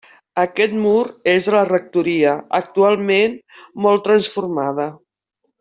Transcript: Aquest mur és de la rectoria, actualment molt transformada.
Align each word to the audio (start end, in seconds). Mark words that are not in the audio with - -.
Aquest 0.43 0.71
mur 0.85 1.01
és 1.33 1.49
de 1.49 1.53
la 1.57 1.61
rectoria, 1.67 2.33
actualment 2.63 3.39
molt 3.87 4.07
transformada. 4.09 4.93